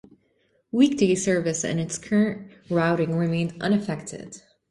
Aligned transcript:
Weekday 0.71 1.13
service 1.13 1.63
and 1.63 1.79
its 1.79 1.99
current 1.99 2.51
routing 2.71 3.15
remained 3.17 3.53
unaffected. 3.61 4.41